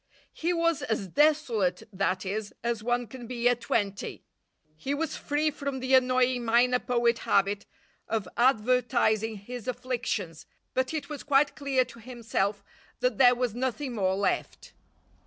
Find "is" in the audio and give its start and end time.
2.25-2.55